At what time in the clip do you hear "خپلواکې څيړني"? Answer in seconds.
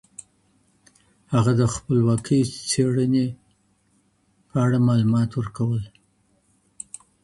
1.73-3.27